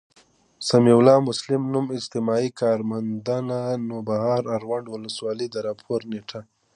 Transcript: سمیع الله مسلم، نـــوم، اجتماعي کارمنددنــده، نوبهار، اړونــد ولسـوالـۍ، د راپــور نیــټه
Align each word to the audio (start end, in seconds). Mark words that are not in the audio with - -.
سمیع 0.69 0.95
الله 0.99 1.17
مسلم، 1.29 1.61
نـــوم، 1.73 1.85
اجتماعي 1.97 2.49
کارمنددنــده، 2.59 3.61
نوبهار، 3.89 4.43
اړونــد 4.55 4.87
ولسـوالـۍ، 4.89 5.47
د 5.51 5.55
راپــور 5.65 6.01
نیــټه 6.11 6.39